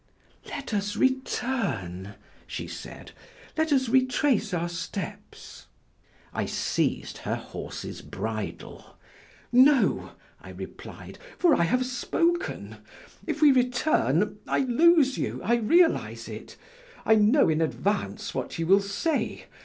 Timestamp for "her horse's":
7.19-8.01